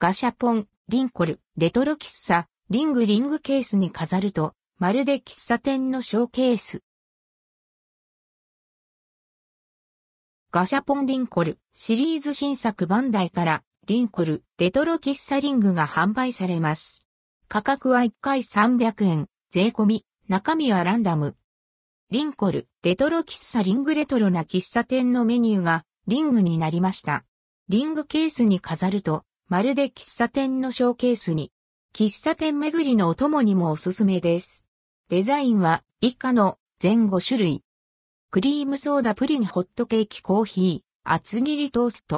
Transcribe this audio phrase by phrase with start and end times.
[0.00, 6.84] ガシャポン、リンコル、レトロ喫茶、リングリングケースに飾ると、まるで喫茶店のショーケース。
[10.52, 17.04] ガシャポンリンコル、シリーズ新作バンダイから、リンコル、レトロ喫茶リングが販売されます。
[17.48, 21.34] 価格は1回300円、税込み、中身はランダム。
[22.12, 27.24] リンコル、レトロ喫茶リングレトロな喫茶店のメニューが、リングになりました。
[27.68, 31.52] リングケースに飾ると、まるで喫茶店のショーケースに、
[31.94, 34.68] 喫茶店巡りのお供にもおすすめです。
[35.08, 37.64] デザインは以下の全5種類。
[38.30, 42.16] クリームソーダプリンホットケーキコーヒー、厚切りトースト。